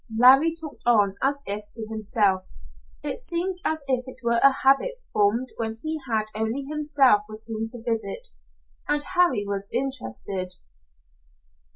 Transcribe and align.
Larry 0.17 0.55
talked 0.59 0.81
on 0.87 1.13
as 1.21 1.43
if 1.45 1.65
to 1.73 1.85
himself. 1.87 2.47
It 3.03 3.17
seemed 3.17 3.57
as 3.63 3.85
if 3.87 4.05
it 4.07 4.21
were 4.23 4.39
a 4.41 4.51
habit 4.51 4.95
formed 5.13 5.49
when 5.57 5.77
he 5.83 5.99
had 6.07 6.25
only 6.33 6.63
himself 6.63 7.21
with 7.29 7.43
whom 7.45 7.67
to 7.67 7.83
visit, 7.83 8.29
and 8.87 9.03
Harry 9.03 9.45
was 9.45 9.69
interested. 9.71 10.55